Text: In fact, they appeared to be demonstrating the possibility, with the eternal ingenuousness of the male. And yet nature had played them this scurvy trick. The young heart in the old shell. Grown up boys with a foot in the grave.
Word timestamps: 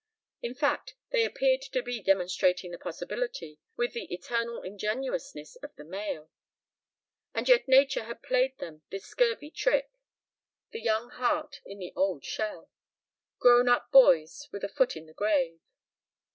In 0.41 0.55
fact, 0.55 0.95
they 1.11 1.23
appeared 1.23 1.61
to 1.61 1.83
be 1.83 2.01
demonstrating 2.01 2.71
the 2.71 2.79
possibility, 2.79 3.59
with 3.75 3.93
the 3.93 4.11
eternal 4.11 4.63
ingenuousness 4.63 5.57
of 5.57 5.75
the 5.75 5.83
male. 5.83 6.31
And 7.35 7.47
yet 7.47 7.67
nature 7.67 8.05
had 8.05 8.23
played 8.23 8.57
them 8.57 8.81
this 8.89 9.05
scurvy 9.05 9.51
trick. 9.51 9.91
The 10.71 10.81
young 10.81 11.11
heart 11.11 11.61
in 11.65 11.77
the 11.77 11.93
old 11.95 12.25
shell. 12.25 12.71
Grown 13.37 13.69
up 13.69 13.91
boys 13.91 14.49
with 14.51 14.63
a 14.63 14.69
foot 14.69 14.97
in 14.97 15.05
the 15.05 15.13
grave. 15.13 15.59